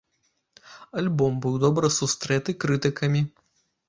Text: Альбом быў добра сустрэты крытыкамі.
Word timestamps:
Альбом 1.01 1.33
быў 1.43 1.59
добра 1.63 1.87
сустрэты 1.97 2.55
крытыкамі. 2.65 3.21